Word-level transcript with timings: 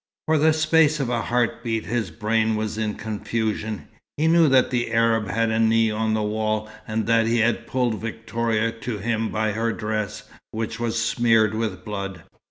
For 0.25 0.39
the 0.39 0.51
space 0.51 0.99
of 0.99 1.11
a 1.11 1.21
heart 1.21 1.63
beat 1.63 1.85
his 1.85 2.09
brain 2.09 2.55
was 2.55 2.75
in 2.75 2.95
confusion. 2.95 3.87
He 4.17 4.27
knew 4.27 4.49
that 4.49 4.71
the 4.71 4.91
Arab 4.91 5.27
had 5.27 5.51
a 5.51 5.59
knee 5.59 5.91
on 5.91 6.15
the 6.15 6.23
wall, 6.23 6.67
and 6.87 7.05
that 7.05 7.27
he 7.27 7.37
had 7.37 7.67
pulled 7.67 8.01
Victoria 8.01 8.71
to 8.71 8.97
him 8.97 9.29
by 9.29 9.51
her 9.51 9.71
dress, 9.71 10.23
which 10.49 10.79
was 10.79 10.99
smeared 10.99 11.53
with 11.53 11.85
blood. 11.85 12.23